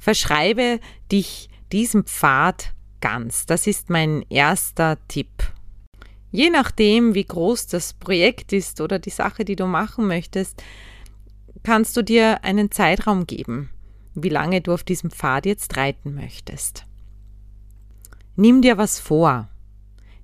Verschreibe 0.00 0.80
dich 1.12 1.48
diesem 1.70 2.04
Pfad 2.04 2.74
ganz. 3.00 3.46
Das 3.46 3.68
ist 3.68 3.90
mein 3.90 4.22
erster 4.28 4.98
Tipp. 5.06 5.52
Je 6.32 6.50
nachdem, 6.50 7.14
wie 7.14 7.24
groß 7.24 7.68
das 7.68 7.92
Projekt 7.92 8.52
ist 8.52 8.80
oder 8.80 8.98
die 8.98 9.10
Sache, 9.10 9.44
die 9.44 9.54
du 9.54 9.66
machen 9.66 10.08
möchtest, 10.08 10.60
kannst 11.64 11.96
du 11.96 12.02
dir 12.02 12.44
einen 12.44 12.70
Zeitraum 12.70 13.26
geben, 13.26 13.70
wie 14.14 14.28
lange 14.28 14.60
du 14.60 14.72
auf 14.72 14.84
diesem 14.84 15.10
Pfad 15.10 15.46
jetzt 15.46 15.76
reiten 15.76 16.14
möchtest. 16.14 16.86
Nimm 18.36 18.62
dir 18.62 18.78
was 18.78 19.00
vor. 19.00 19.48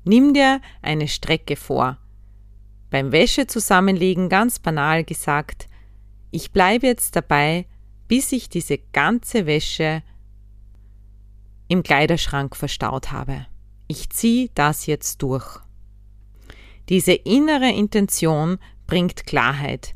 Nimm 0.05 0.35
dir 0.35 0.61
eine 0.83 1.09
Strecke 1.09 1.57
vor. 1.57 1.99
Beim 2.91 3.13
Wäsche 3.13 3.47
zusammenlegen 3.47 4.29
ganz 4.29 4.59
banal 4.59 5.05
gesagt, 5.05 5.69
ich 6.31 6.53
bleibe 6.53 6.87
jetzt 6.87 7.17
dabei, 7.17 7.67
bis 8.07 8.33
ich 8.33 8.49
diese 8.49 8.79
ganze 8.93 9.47
Wäsche 9.47 10.03
im 11.69 11.83
Kleiderschrank 11.83 12.57
verstaut 12.57 13.13
habe. 13.13 13.47
Ich 13.87 14.11
ziehe 14.11 14.51
das 14.55 14.87
jetzt 14.87 15.23
durch. 15.23 15.61
Diese 16.89 17.13
innere 17.13 17.71
Intention 17.71 18.59
bringt 18.87 19.27
Klarheit, 19.27 19.95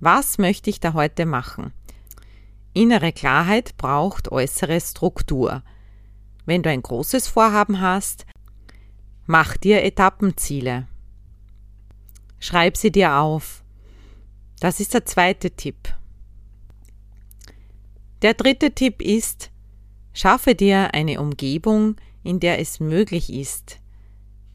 was 0.00 0.38
möchte 0.38 0.70
ich 0.70 0.80
da 0.80 0.92
heute 0.92 1.26
machen? 1.26 1.72
Innere 2.72 3.12
Klarheit 3.12 3.76
braucht 3.76 4.32
äußere 4.32 4.80
Struktur. 4.80 5.62
Wenn 6.44 6.62
du 6.62 6.70
ein 6.70 6.82
großes 6.82 7.28
Vorhaben 7.28 7.80
hast, 7.80 8.26
mach 9.26 9.56
dir 9.56 9.82
Etappenziele. 9.84 10.88
Schreib 12.38 12.76
sie 12.76 12.90
dir 12.90 13.16
auf. 13.16 13.62
Das 14.60 14.80
ist 14.80 14.92
der 14.92 15.06
zweite 15.06 15.52
Tipp. 15.52 15.94
Der 18.22 18.34
dritte 18.34 18.72
Tipp 18.72 19.00
ist, 19.00 19.50
schaffe 20.12 20.54
dir 20.54 20.94
eine 20.94 21.20
Umgebung, 21.20 21.96
in 22.22 22.40
der 22.40 22.58
es 22.58 22.80
möglich 22.80 23.32
ist, 23.32 23.78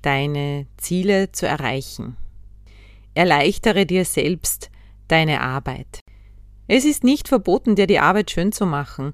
deine 0.02 0.68
Ziele 0.78 1.32
zu 1.32 1.48
erreichen. 1.48 2.18
Erleichtere 3.14 3.86
dir 3.86 4.06
selbst 4.06 4.72
deine 5.12 5.42
Arbeit. 5.42 6.00
Es 6.68 6.86
ist 6.86 7.04
nicht 7.04 7.28
verboten, 7.28 7.76
dir 7.76 7.88
die 7.88 8.00
Arbeit 8.00 8.32
schön 8.32 8.52
zu 8.52 8.66
machen. 8.66 9.14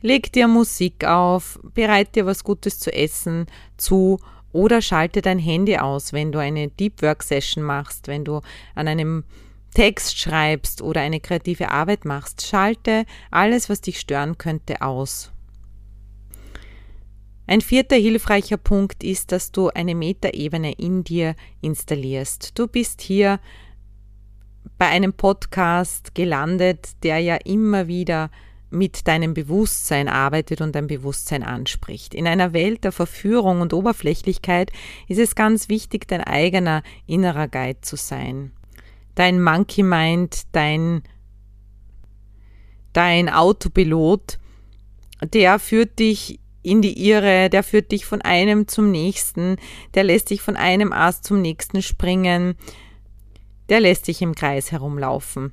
Leg 0.00 0.32
dir 0.32 0.46
Musik 0.46 1.04
auf, 1.04 1.58
bereite 1.74 2.12
dir 2.12 2.26
was 2.26 2.44
Gutes 2.44 2.78
zu 2.78 2.92
essen 2.92 3.46
zu 3.76 4.18
oder 4.52 4.80
schalte 4.80 5.20
dein 5.20 5.38
Handy 5.38 5.76
aus, 5.76 6.12
wenn 6.12 6.32
du 6.32 6.38
eine 6.38 6.68
Deep 6.68 7.02
Work 7.02 7.22
Session 7.22 7.62
machst, 7.62 8.08
wenn 8.08 8.24
du 8.24 8.40
an 8.74 8.88
einem 8.88 9.24
Text 9.74 10.18
schreibst 10.18 10.80
oder 10.80 11.02
eine 11.02 11.20
kreative 11.20 11.70
Arbeit 11.70 12.04
machst. 12.04 12.46
Schalte 12.46 13.04
alles, 13.30 13.68
was 13.68 13.82
dich 13.82 14.00
stören 14.00 14.38
könnte, 14.38 14.80
aus. 14.80 15.32
Ein 17.46 17.60
vierter 17.60 17.96
hilfreicher 17.96 18.56
Punkt 18.56 19.04
ist, 19.04 19.30
dass 19.32 19.52
du 19.52 19.68
eine 19.68 19.94
Metaebene 19.94 20.72
in 20.72 21.04
dir 21.04 21.36
installierst. 21.60 22.58
Du 22.58 22.66
bist 22.66 23.02
hier 23.02 23.38
bei 24.78 24.86
einem 24.86 25.12
Podcast 25.12 26.14
gelandet, 26.14 27.02
der 27.02 27.18
ja 27.18 27.36
immer 27.36 27.86
wieder 27.86 28.30
mit 28.70 29.06
deinem 29.06 29.34
Bewusstsein 29.34 30.08
arbeitet 30.08 30.60
und 30.60 30.74
dein 30.74 30.86
Bewusstsein 30.86 31.42
anspricht. 31.42 32.14
In 32.14 32.26
einer 32.26 32.52
Welt 32.52 32.84
der 32.84 32.92
Verführung 32.92 33.60
und 33.60 33.72
Oberflächlichkeit 33.72 34.72
ist 35.08 35.18
es 35.18 35.34
ganz 35.34 35.68
wichtig, 35.68 36.08
dein 36.08 36.22
eigener 36.22 36.82
innerer 37.06 37.48
Guide 37.48 37.80
zu 37.80 37.96
sein. 37.96 38.52
Dein 39.14 39.42
Monkey 39.42 39.82
Mind, 39.82 40.42
dein, 40.52 41.02
dein 42.92 43.28
Autopilot, 43.28 44.38
der 45.22 45.58
führt 45.58 45.98
dich 45.98 46.40
in 46.62 46.82
die 46.82 47.08
Irre, 47.08 47.48
der 47.48 47.62
führt 47.62 47.92
dich 47.92 48.04
von 48.04 48.20
einem 48.20 48.66
zum 48.66 48.90
nächsten, 48.90 49.56
der 49.94 50.02
lässt 50.02 50.30
dich 50.30 50.42
von 50.42 50.56
einem 50.56 50.92
Ast 50.92 51.24
zum 51.24 51.40
nächsten 51.40 51.80
springen, 51.80 52.56
der 53.68 53.80
lässt 53.80 54.08
dich 54.08 54.22
im 54.22 54.34
Kreis 54.34 54.72
herumlaufen. 54.72 55.52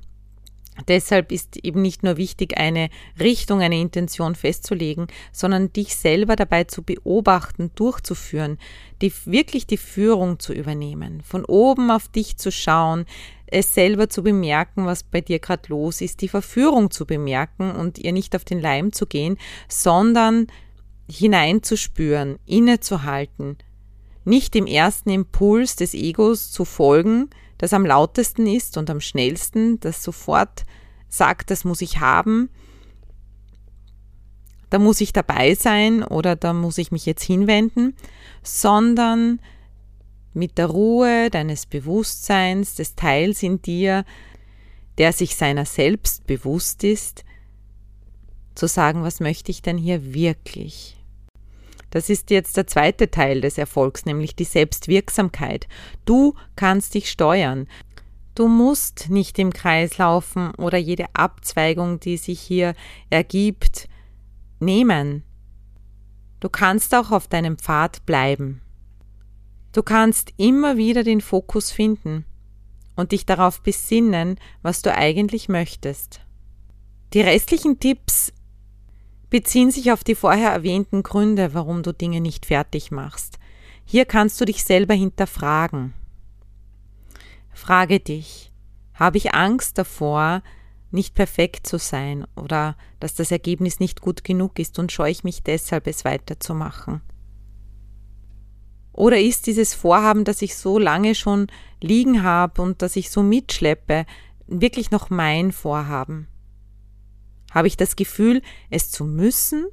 Deshalb 0.88 1.30
ist 1.30 1.56
eben 1.58 1.82
nicht 1.82 2.02
nur 2.02 2.16
wichtig, 2.16 2.58
eine 2.58 2.90
Richtung, 3.20 3.60
eine 3.60 3.80
Intention 3.80 4.34
festzulegen, 4.34 5.06
sondern 5.30 5.72
dich 5.72 5.94
selber 5.94 6.34
dabei 6.34 6.64
zu 6.64 6.82
beobachten, 6.82 7.70
durchzuführen, 7.76 8.58
die, 9.00 9.12
wirklich 9.24 9.68
die 9.68 9.76
Führung 9.76 10.40
zu 10.40 10.52
übernehmen, 10.52 11.22
von 11.22 11.44
oben 11.44 11.92
auf 11.92 12.08
dich 12.08 12.38
zu 12.38 12.50
schauen, 12.50 13.06
es 13.46 13.72
selber 13.72 14.08
zu 14.08 14.24
bemerken, 14.24 14.84
was 14.84 15.04
bei 15.04 15.20
dir 15.20 15.38
gerade 15.38 15.68
los 15.68 16.00
ist, 16.00 16.22
die 16.22 16.28
Verführung 16.28 16.90
zu 16.90 17.06
bemerken 17.06 17.70
und 17.70 17.98
ihr 17.98 18.12
nicht 18.12 18.34
auf 18.34 18.44
den 18.44 18.60
Leim 18.60 18.92
zu 18.92 19.06
gehen, 19.06 19.38
sondern 19.68 20.48
hineinzuspüren, 21.08 22.38
innezuhalten, 22.46 23.58
nicht 24.24 24.54
dem 24.54 24.66
ersten 24.66 25.10
Impuls 25.10 25.76
des 25.76 25.94
Egos 25.94 26.50
zu 26.50 26.64
folgen, 26.64 27.30
das 27.58 27.72
am 27.72 27.86
lautesten 27.86 28.46
ist 28.46 28.76
und 28.76 28.90
am 28.90 29.00
schnellsten, 29.00 29.80
das 29.80 30.02
sofort 30.02 30.64
sagt, 31.08 31.50
das 31.50 31.64
muss 31.64 31.80
ich 31.80 32.00
haben, 32.00 32.50
da 34.70 34.78
muss 34.78 35.00
ich 35.00 35.12
dabei 35.12 35.54
sein 35.54 36.02
oder 36.02 36.34
da 36.34 36.52
muss 36.52 36.78
ich 36.78 36.90
mich 36.90 37.06
jetzt 37.06 37.22
hinwenden, 37.22 37.94
sondern 38.42 39.40
mit 40.32 40.58
der 40.58 40.66
Ruhe 40.66 41.30
deines 41.30 41.66
Bewusstseins, 41.66 42.74
des 42.74 42.96
Teils 42.96 43.42
in 43.42 43.62
dir, 43.62 44.04
der 44.98 45.12
sich 45.12 45.36
seiner 45.36 45.64
selbst 45.64 46.26
bewusst 46.26 46.82
ist, 46.82 47.24
zu 48.54 48.66
sagen, 48.66 49.02
was 49.02 49.20
möchte 49.20 49.50
ich 49.50 49.62
denn 49.62 49.78
hier 49.78 50.14
wirklich? 50.14 50.96
Das 51.94 52.10
ist 52.10 52.30
jetzt 52.30 52.56
der 52.56 52.66
zweite 52.66 53.08
Teil 53.08 53.40
des 53.40 53.56
Erfolgs, 53.56 54.04
nämlich 54.04 54.34
die 54.34 54.42
Selbstwirksamkeit. 54.42 55.68
Du 56.04 56.34
kannst 56.56 56.94
dich 56.94 57.08
steuern. 57.08 57.68
Du 58.34 58.48
musst 58.48 59.10
nicht 59.10 59.38
im 59.38 59.52
Kreis 59.52 59.96
laufen 59.96 60.50
oder 60.56 60.76
jede 60.76 61.06
Abzweigung, 61.14 62.00
die 62.00 62.16
sich 62.16 62.40
hier 62.40 62.74
ergibt, 63.10 63.88
nehmen. 64.58 65.22
Du 66.40 66.48
kannst 66.48 66.92
auch 66.96 67.12
auf 67.12 67.28
deinem 67.28 67.58
Pfad 67.58 68.04
bleiben. 68.06 68.60
Du 69.70 69.84
kannst 69.84 70.32
immer 70.36 70.76
wieder 70.76 71.04
den 71.04 71.20
Fokus 71.20 71.70
finden 71.70 72.24
und 72.96 73.12
dich 73.12 73.24
darauf 73.24 73.60
besinnen, 73.62 74.40
was 74.62 74.82
du 74.82 74.92
eigentlich 74.92 75.48
möchtest. 75.48 76.22
Die 77.12 77.20
restlichen 77.20 77.78
Tipps 77.78 78.32
beziehen 79.34 79.72
sich 79.72 79.90
auf 79.90 80.04
die 80.04 80.14
vorher 80.14 80.52
erwähnten 80.52 81.02
Gründe, 81.02 81.54
warum 81.54 81.82
du 81.82 81.92
Dinge 81.92 82.20
nicht 82.20 82.46
fertig 82.46 82.92
machst. 82.92 83.40
Hier 83.84 84.04
kannst 84.04 84.40
du 84.40 84.44
dich 84.44 84.62
selber 84.62 84.94
hinterfragen. 84.94 85.92
Frage 87.52 87.98
dich, 87.98 88.52
habe 88.94 89.16
ich 89.16 89.34
Angst 89.34 89.76
davor, 89.76 90.44
nicht 90.92 91.16
perfekt 91.16 91.66
zu 91.66 91.80
sein 91.80 92.24
oder 92.36 92.76
dass 93.00 93.16
das 93.16 93.32
Ergebnis 93.32 93.80
nicht 93.80 94.00
gut 94.00 94.22
genug 94.22 94.60
ist 94.60 94.78
und 94.78 94.92
scheue 94.92 95.10
ich 95.10 95.24
mich 95.24 95.42
deshalb, 95.42 95.88
es 95.88 96.04
weiterzumachen? 96.04 97.00
Oder 98.92 99.18
ist 99.18 99.48
dieses 99.48 99.74
Vorhaben, 99.74 100.22
das 100.22 100.42
ich 100.42 100.54
so 100.54 100.78
lange 100.78 101.16
schon 101.16 101.48
liegen 101.80 102.22
habe 102.22 102.62
und 102.62 102.82
das 102.82 102.94
ich 102.94 103.10
so 103.10 103.24
mitschleppe, 103.24 104.06
wirklich 104.46 104.92
noch 104.92 105.10
mein 105.10 105.50
Vorhaben? 105.50 106.28
Habe 107.54 107.68
ich 107.68 107.76
das 107.76 107.94
Gefühl, 107.94 108.42
es 108.68 108.90
zu 108.90 109.04
müssen? 109.04 109.66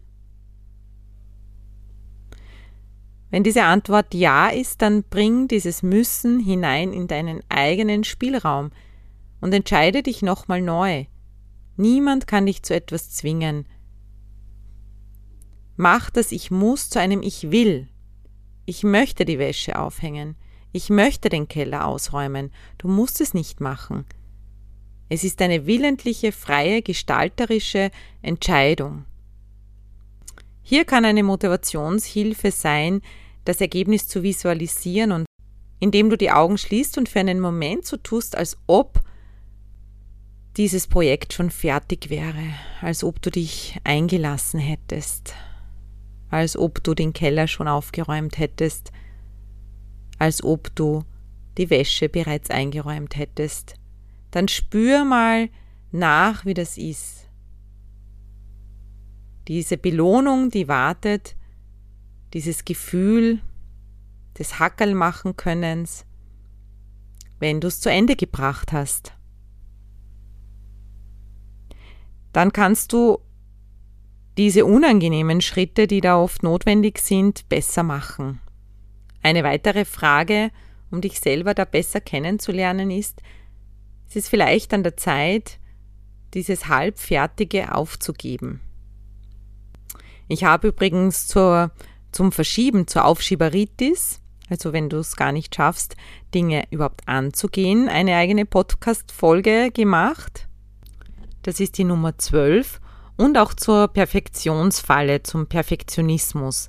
Wenn 3.31 3.43
diese 3.43 3.63
Antwort 3.63 4.13
ja 4.13 4.49
ist, 4.49 4.83
dann 4.83 5.03
bring 5.03 5.47
dieses 5.47 5.81
Müssen 5.81 6.39
hinein 6.39 6.93
in 6.93 7.07
deinen 7.07 7.41
eigenen 7.49 8.03
Spielraum 8.03 8.69
und 9.39 9.53
entscheide 9.53 10.03
dich 10.03 10.21
nochmal 10.21 10.61
neu. 10.61 11.05
Niemand 11.75 12.27
kann 12.27 12.45
dich 12.45 12.61
zu 12.61 12.75
etwas 12.75 13.09
zwingen. 13.09 13.65
Mach 15.75 16.11
das 16.11 16.31
Ich 16.31 16.51
muss 16.51 16.89
zu 16.89 16.99
einem 16.99 17.23
Ich 17.23 17.49
will. 17.49 17.87
Ich 18.65 18.83
möchte 18.83 19.25
die 19.25 19.39
Wäsche 19.39 19.79
aufhängen. 19.79 20.35
Ich 20.71 20.89
möchte 20.89 21.29
den 21.29 21.47
Keller 21.47 21.87
ausräumen. 21.87 22.51
Du 22.77 22.87
musst 22.87 23.21
es 23.21 23.33
nicht 23.33 23.59
machen. 23.59 24.05
Es 25.13 25.25
ist 25.25 25.41
eine 25.41 25.65
willentliche, 25.65 26.31
freie, 26.31 26.81
gestalterische 26.81 27.91
Entscheidung. 28.21 29.03
Hier 30.61 30.85
kann 30.85 31.03
eine 31.03 31.21
Motivationshilfe 31.21 32.49
sein, 32.49 33.01
das 33.43 33.59
Ergebnis 33.59 34.07
zu 34.07 34.23
visualisieren 34.23 35.11
und 35.11 35.25
indem 35.81 36.09
du 36.09 36.15
die 36.15 36.31
Augen 36.31 36.57
schließt 36.57 36.97
und 36.97 37.09
für 37.09 37.19
einen 37.19 37.41
Moment 37.41 37.85
so 37.85 37.97
tust, 37.97 38.37
als 38.37 38.57
ob 38.67 39.01
dieses 40.55 40.87
Projekt 40.87 41.33
schon 41.33 41.51
fertig 41.51 42.09
wäre, 42.09 42.53
als 42.79 43.03
ob 43.03 43.21
du 43.21 43.31
dich 43.31 43.81
eingelassen 43.83 44.61
hättest, 44.61 45.33
als 46.29 46.55
ob 46.55 46.81
du 46.85 46.93
den 46.93 47.11
Keller 47.11 47.49
schon 47.49 47.67
aufgeräumt 47.67 48.37
hättest, 48.37 48.93
als 50.19 50.41
ob 50.41 50.73
du 50.73 51.03
die 51.57 51.69
Wäsche 51.69 52.07
bereits 52.07 52.49
eingeräumt 52.49 53.17
hättest 53.17 53.75
dann 54.31 54.47
spür 54.47 55.05
mal 55.05 55.49
nach, 55.91 56.45
wie 56.45 56.53
das 56.53 56.77
ist. 56.77 57.29
Diese 59.47 59.77
Belohnung, 59.77 60.49
die 60.49 60.67
wartet, 60.67 61.35
dieses 62.33 62.63
Gefühl 62.63 63.41
des 64.37 64.59
Hackerl 64.59 64.95
machen 64.95 65.35
Könnens, 65.35 66.05
wenn 67.39 67.59
du 67.59 67.67
es 67.67 67.81
zu 67.81 67.89
Ende 67.89 68.15
gebracht 68.15 68.71
hast. 68.71 69.13
Dann 72.31 72.53
kannst 72.53 72.93
du 72.93 73.19
diese 74.37 74.63
unangenehmen 74.63 75.41
Schritte, 75.41 75.87
die 75.87 75.99
da 75.99 76.17
oft 76.17 76.43
notwendig 76.43 76.99
sind, 76.99 77.49
besser 77.49 77.83
machen. 77.83 78.39
Eine 79.21 79.43
weitere 79.43 79.83
Frage, 79.83 80.51
um 80.89 81.01
dich 81.01 81.19
selber 81.19 81.53
da 81.53 81.65
besser 81.65 81.99
kennenzulernen, 81.99 82.89
ist, 82.89 83.21
es 84.11 84.17
ist 84.17 84.27
vielleicht 84.27 84.73
an 84.73 84.83
der 84.83 84.97
Zeit, 84.97 85.57
dieses 86.33 86.67
Halbfertige 86.67 87.73
aufzugeben. 87.73 88.59
Ich 90.27 90.43
habe 90.43 90.67
übrigens 90.67 91.27
zur, 91.27 91.71
zum 92.11 92.33
Verschieben, 92.33 92.87
zur 92.87 93.05
Aufschieberitis, 93.05 94.19
also 94.49 94.73
wenn 94.73 94.89
du 94.89 94.97
es 94.97 95.15
gar 95.15 95.31
nicht 95.31 95.55
schaffst, 95.55 95.95
Dinge 96.35 96.65
überhaupt 96.71 97.07
anzugehen, 97.07 97.87
eine 97.87 98.17
eigene 98.17 98.45
Podcast-Folge 98.45 99.71
gemacht. 99.71 100.49
Das 101.43 101.61
ist 101.61 101.77
die 101.77 101.85
Nummer 101.85 102.17
12 102.17 102.81
und 103.15 103.37
auch 103.37 103.53
zur 103.53 103.87
Perfektionsfalle, 103.87 105.23
zum 105.23 105.47
Perfektionismus. 105.47 106.67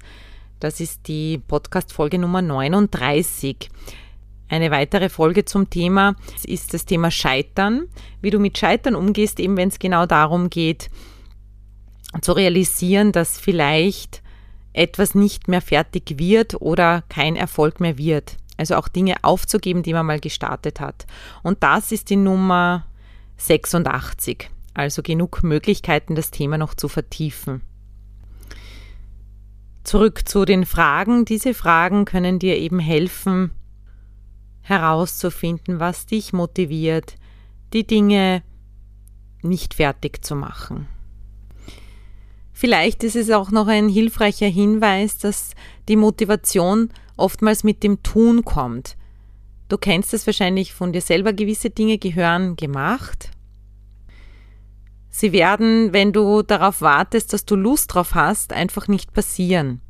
Das 0.60 0.78
ist 0.78 1.08
die 1.08 1.38
Podcast-Folge 1.38 2.20
Nummer 2.20 2.40
39. 2.40 3.68
Eine 4.52 4.70
weitere 4.70 5.08
Folge 5.08 5.46
zum 5.46 5.70
Thema 5.70 6.14
ist 6.44 6.74
das 6.74 6.84
Thema 6.84 7.10
Scheitern, 7.10 7.88
wie 8.20 8.28
du 8.28 8.38
mit 8.38 8.58
Scheitern 8.58 8.94
umgehst, 8.94 9.40
eben 9.40 9.56
wenn 9.56 9.70
es 9.70 9.78
genau 9.78 10.04
darum 10.04 10.50
geht, 10.50 10.90
zu 12.20 12.32
realisieren, 12.32 13.12
dass 13.12 13.38
vielleicht 13.38 14.22
etwas 14.74 15.14
nicht 15.14 15.48
mehr 15.48 15.62
fertig 15.62 16.18
wird 16.18 16.60
oder 16.60 17.02
kein 17.08 17.34
Erfolg 17.34 17.80
mehr 17.80 17.96
wird. 17.96 18.36
Also 18.58 18.74
auch 18.74 18.88
Dinge 18.88 19.14
aufzugeben, 19.22 19.82
die 19.82 19.94
man 19.94 20.04
mal 20.04 20.20
gestartet 20.20 20.80
hat. 20.80 21.06
Und 21.42 21.62
das 21.62 21.90
ist 21.90 22.10
die 22.10 22.16
Nummer 22.16 22.84
86. 23.38 24.50
Also 24.74 25.00
genug 25.00 25.42
Möglichkeiten, 25.42 26.14
das 26.14 26.30
Thema 26.30 26.58
noch 26.58 26.74
zu 26.74 26.88
vertiefen. 26.88 27.62
Zurück 29.82 30.28
zu 30.28 30.44
den 30.44 30.66
Fragen. 30.66 31.24
Diese 31.24 31.54
Fragen 31.54 32.04
können 32.04 32.38
dir 32.38 32.58
eben 32.58 32.80
helfen, 32.80 33.52
herauszufinden, 34.62 35.80
was 35.80 36.06
dich 36.06 36.32
motiviert, 36.32 37.16
die 37.72 37.86
Dinge 37.86 38.42
nicht 39.42 39.74
fertig 39.74 40.24
zu 40.24 40.36
machen. 40.36 40.88
Vielleicht 42.52 43.02
ist 43.02 43.16
es 43.16 43.30
auch 43.30 43.50
noch 43.50 43.66
ein 43.66 43.88
hilfreicher 43.88 44.46
Hinweis, 44.46 45.18
dass 45.18 45.50
die 45.88 45.96
Motivation 45.96 46.90
oftmals 47.16 47.64
mit 47.64 47.82
dem 47.82 48.02
Tun 48.02 48.44
kommt. 48.44 48.96
Du 49.68 49.78
kennst 49.78 50.14
es 50.14 50.26
wahrscheinlich 50.26 50.72
von 50.72 50.92
dir 50.92 51.00
selber, 51.00 51.32
gewisse 51.32 51.70
Dinge 51.70 51.98
gehören 51.98 52.56
gemacht. 52.56 53.30
Sie 55.08 55.32
werden, 55.32 55.92
wenn 55.92 56.12
du 56.12 56.42
darauf 56.42 56.80
wartest, 56.80 57.32
dass 57.32 57.44
du 57.44 57.56
Lust 57.56 57.94
drauf 57.94 58.14
hast, 58.14 58.52
einfach 58.52 58.86
nicht 58.86 59.12
passieren. 59.12 59.80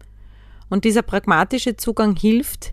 Und 0.69 0.85
dieser 0.85 1.03
pragmatische 1.03 1.77
Zugang 1.77 2.17
hilft, 2.17 2.73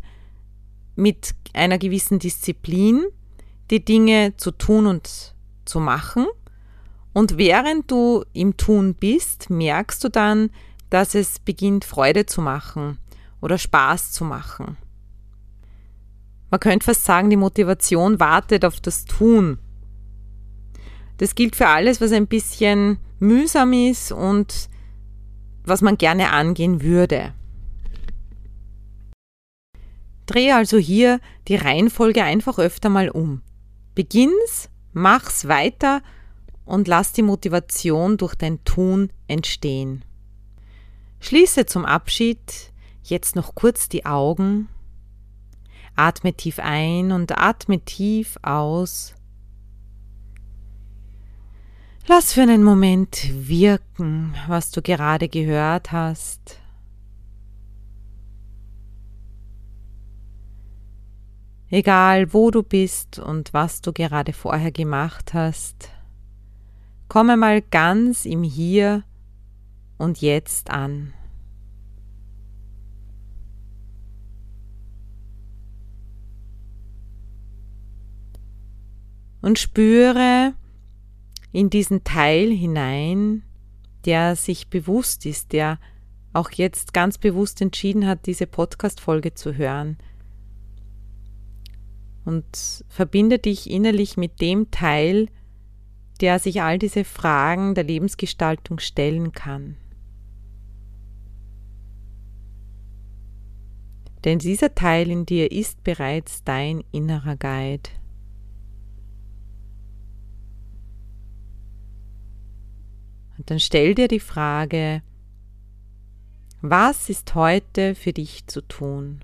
mit 1.00 1.34
einer 1.54 1.78
gewissen 1.78 2.20
Disziplin 2.20 3.06
die 3.72 3.84
Dinge 3.84 4.36
zu 4.38 4.52
tun 4.52 4.88
und 4.88 5.34
zu 5.66 5.80
machen. 5.80 6.28
Und 7.14 7.38
während 7.38 7.90
du 7.90 8.24
im 8.34 8.58
Tun 8.58 8.94
bist, 8.94 9.50
merkst 9.50 10.04
du 10.04 10.10
dann, 10.10 10.52
dass 10.90 11.16
es 11.16 11.40
beginnt 11.40 11.86
Freude 11.86 12.26
zu 12.26 12.42
machen 12.42 12.98
oder 13.42 13.58
Spaß 13.58 14.12
zu 14.12 14.24
machen. 14.24 14.78
Man 16.52 16.60
könnte 16.60 16.86
fast 16.86 17.06
sagen, 17.06 17.30
die 17.30 17.36
Motivation 17.36 18.20
wartet 18.20 18.66
auf 18.66 18.80
das 18.82 19.06
Tun. 19.06 19.60
Das 21.18 21.36
gilt 21.36 21.56
für 21.56 21.68
alles, 21.68 22.02
was 22.02 22.12
ein 22.12 22.28
bisschen 22.28 22.98
mühsam 23.20 23.74
ist 23.74 24.12
und 24.12 24.70
was 25.64 25.82
man 25.82 25.98
gerne 25.98 26.32
angehen 26.32 26.82
würde. 26.82 27.34
Drehe 30.30 30.56
also 30.56 30.78
hier 30.78 31.20
die 31.48 31.56
Reihenfolge 31.56 32.24
einfach 32.24 32.60
öfter 32.60 32.90
mal 32.90 33.10
um. 33.10 33.42
Beginn's, 33.96 34.70
mach's 34.94 35.48
weiter 35.48 36.02
und 36.66 36.88
lass 36.88 37.14
die 37.14 37.24
Motivation 37.24 38.18
durch 38.18 38.36
dein 38.36 38.64
Tun 38.64 39.12
entstehen. 39.28 40.06
Schließe 41.20 41.66
zum 41.66 41.84
Abschied 41.84 42.72
jetzt 43.02 43.36
noch 43.36 43.56
kurz 43.56 43.90
die 43.90 44.06
Augen, 44.06 44.70
atme 45.96 46.34
tief 46.34 46.60
ein 46.60 47.12
und 47.12 47.36
atme 47.38 47.80
tief 47.80 48.38
aus. 48.44 49.16
Lass 52.08 52.34
für 52.34 52.44
einen 52.44 52.64
Moment 52.64 53.30
wirken, 53.32 54.36
was 54.48 54.70
du 54.70 54.82
gerade 54.82 55.28
gehört 55.28 55.92
hast. 55.92 56.59
Egal 61.72 62.34
wo 62.34 62.50
du 62.50 62.64
bist 62.64 63.20
und 63.20 63.54
was 63.54 63.82
du 63.82 63.94
gerade 63.94 64.34
vorher 64.34 64.72
gemacht 64.72 65.36
hast, 65.36 65.92
komme 67.08 67.38
mal 67.38 67.62
ganz 67.62 68.26
im 68.26 68.42
Hier 68.42 69.04
und 70.00 70.20
Jetzt 70.20 70.72
an. 70.72 71.14
Und 79.42 79.60
spüre 79.60 80.54
in 81.52 81.70
diesen 81.70 82.04
Teil 82.04 82.50
hinein, 82.50 83.44
der 84.06 84.36
sich 84.36 84.70
bewusst 84.70 85.26
ist, 85.28 85.54
der 85.54 85.80
auch 86.34 86.50
jetzt 86.52 86.94
ganz 86.94 87.20
bewusst 87.20 87.62
entschieden 87.62 88.08
hat, 88.08 88.26
diese 88.26 88.48
Podcast-Folge 88.48 89.36
zu 89.36 89.54
hören– 89.56 90.00
und 92.30 92.86
verbinde 92.90 93.40
dich 93.40 93.68
innerlich 93.72 94.16
mit 94.16 94.40
dem 94.40 94.70
Teil, 94.70 95.30
der 96.22 96.38
sich 96.38 96.62
all 96.62 96.78
diese 96.78 97.04
Fragen 97.04 97.74
der 97.74 97.86
Lebensgestaltung 97.86 98.78
stellen 98.78 99.32
kann. 99.32 99.78
Denn 104.26 104.38
dieser 104.38 104.76
Teil 104.76 105.10
in 105.10 105.26
dir 105.26 105.52
ist 105.52 105.84
bereits 105.84 106.44
dein 106.44 106.84
innerer 106.92 107.36
Guide. 107.36 107.90
Und 113.40 113.50
dann 113.50 113.60
stell 113.60 113.96
dir 113.96 114.08
die 114.08 114.20
Frage, 114.20 115.02
was 116.62 117.10
ist 117.10 117.34
heute 117.34 117.96
für 117.96 118.14
dich 118.14 118.46
zu 118.46 118.62
tun? 118.62 119.22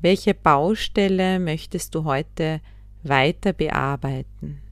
Welche 0.00 0.32
Baustelle 0.32 1.40
möchtest 1.40 1.92
du 1.92 2.04
heute 2.04 2.60
weiter 3.02 3.52
bearbeiten? 3.52 4.62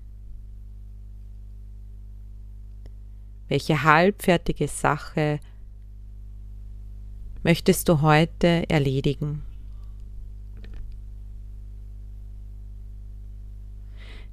Welche 3.49 3.83
halbfertige 3.83 4.69
Sache 4.69 5.41
möchtest 7.43 7.89
du 7.89 8.03
heute 8.03 8.71
erledigen? 8.71 9.43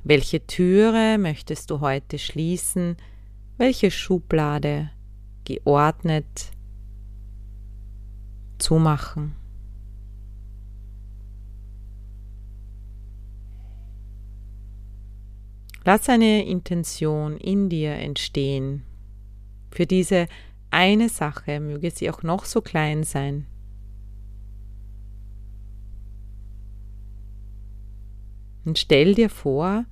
Welche 0.04 0.46
Türe 0.46 1.18
möchtest 1.18 1.72
du 1.72 1.80
heute 1.80 2.20
schließen? 2.20 2.98
Welche 3.58 3.90
Schublade 3.90 4.92
geordnet 5.44 6.52
zumachen? 8.60 9.43
Lass 15.86 16.08
eine 16.08 16.46
Intention 16.46 17.38
in 17.38 17.68
dir 17.68 17.94
entstehen. 17.94 18.84
Für 19.72 19.86
diese 19.86 20.28
eine 20.70 21.10
Sache 21.10 21.60
möge 21.60 21.92
sie 21.92 22.10
auch 22.10 22.24
noch 22.24 22.46
so 22.46 22.62
klein 22.62 23.04
sein. 23.04 23.48
Und 28.66 28.80
stell 28.80 29.14
dir 29.14 29.30
vor, 29.30 29.86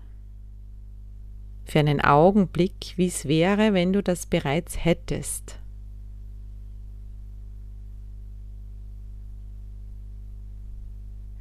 für 1.65 1.79
einen 1.79 1.99
Augenblick, 1.99 2.93
wie 2.95 3.07
es 3.07 3.25
wäre, 3.25 3.73
wenn 3.73 3.91
du 3.91 4.01
das 4.01 4.25
bereits 4.25 4.83
hättest. 4.83 5.59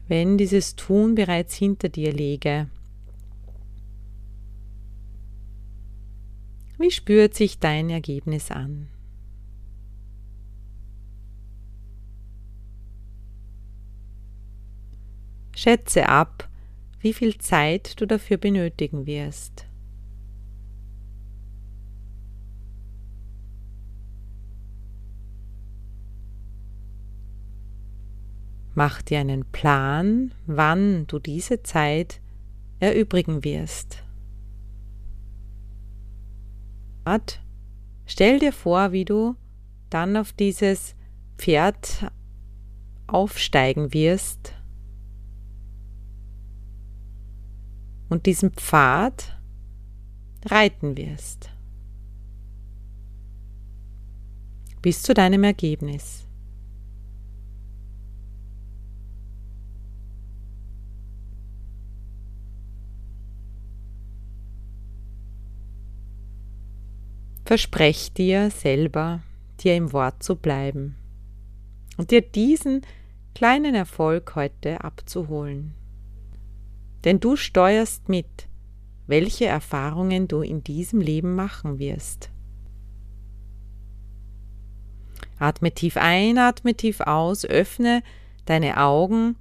Wenn 0.08 0.38
dieses 0.38 0.74
Tun 0.74 1.14
bereits 1.14 1.54
hinter 1.54 1.88
dir 1.88 2.12
läge 2.12 2.68
Wie 6.80 6.90
spürt 6.90 7.34
sich 7.34 7.58
dein 7.58 7.90
Ergebnis 7.90 8.50
an? 8.50 8.88
Schätze 15.54 16.08
ab, 16.08 16.48
wie 17.00 17.12
viel 17.12 17.36
Zeit 17.36 18.00
du 18.00 18.06
dafür 18.06 18.38
benötigen 18.38 19.04
wirst. 19.04 19.66
Mach 28.74 29.02
dir 29.02 29.18
einen 29.18 29.44
Plan, 29.44 30.32
wann 30.46 31.06
du 31.08 31.18
diese 31.18 31.62
Zeit 31.62 32.22
erübrigen 32.78 33.44
wirst. 33.44 34.02
Art, 37.10 37.40
stell 38.06 38.38
dir 38.38 38.52
vor, 38.52 38.92
wie 38.92 39.04
du 39.04 39.34
dann 39.90 40.16
auf 40.16 40.32
dieses 40.32 40.94
Pferd 41.38 42.08
aufsteigen 43.08 43.92
wirst 43.92 44.54
und 48.10 48.26
diesen 48.26 48.52
Pfad 48.52 49.36
reiten 50.46 50.96
wirst. 50.96 51.50
Bis 54.80 55.02
zu 55.02 55.12
deinem 55.12 55.42
Ergebnis. 55.42 56.28
Versprech 67.50 68.12
dir 68.12 68.48
selber, 68.52 69.22
dir 69.58 69.74
im 69.74 69.92
Wort 69.92 70.22
zu 70.22 70.36
bleiben 70.36 70.94
und 71.96 72.12
dir 72.12 72.20
diesen 72.20 72.82
kleinen 73.34 73.74
Erfolg 73.74 74.36
heute 74.36 74.84
abzuholen. 74.84 75.74
Denn 77.02 77.18
du 77.18 77.34
steuerst 77.34 78.08
mit, 78.08 78.46
welche 79.08 79.46
Erfahrungen 79.46 80.28
du 80.28 80.42
in 80.42 80.62
diesem 80.62 81.00
Leben 81.00 81.34
machen 81.34 81.80
wirst. 81.80 82.30
Atme 85.40 85.72
tief 85.72 85.96
ein, 85.96 86.38
atme 86.38 86.76
tief 86.76 87.00
aus, 87.00 87.44
öffne 87.44 88.04
deine 88.44 88.76
Augen. 88.76 89.34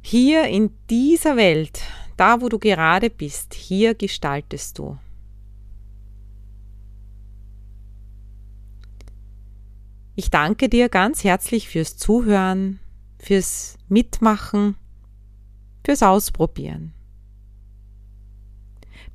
Hier 0.00 0.44
in 0.44 0.70
dieser 0.88 1.36
Welt, 1.36 1.82
da 2.16 2.40
wo 2.40 2.48
du 2.48 2.58
gerade 2.58 3.10
bist, 3.10 3.52
hier 3.52 3.94
gestaltest 3.94 4.78
du. 4.78 4.96
Ich 10.14 10.30
danke 10.30 10.68
dir 10.68 10.88
ganz 10.88 11.24
herzlich 11.24 11.68
fürs 11.68 11.96
Zuhören, 11.96 12.80
fürs 13.18 13.78
Mitmachen, 13.88 14.76
fürs 15.84 16.02
Ausprobieren. 16.02 16.92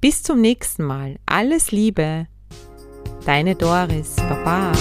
Bis 0.01 0.23
zum 0.23 0.41
nächsten 0.41 0.83
Mal. 0.83 1.17
Alles 1.25 1.71
Liebe. 1.71 2.27
Deine 3.25 3.55
Doris. 3.55 4.15
Baba. 4.15 4.71